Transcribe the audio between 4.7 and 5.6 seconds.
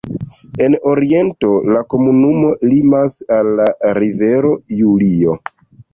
Julio.